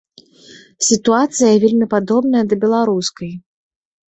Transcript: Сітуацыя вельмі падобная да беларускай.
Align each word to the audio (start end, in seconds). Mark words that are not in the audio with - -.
Сітуацыя 0.87 1.53
вельмі 1.65 1.89
падобная 1.93 2.43
да 2.55 2.61
беларускай. 2.65 3.31